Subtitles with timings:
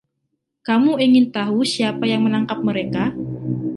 [0.65, 3.03] Kamu ingin tahu siapa yang menangkap mereka?